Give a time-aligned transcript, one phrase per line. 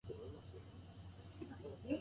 [0.03, 0.13] いち
[1.61, 1.89] ご狩り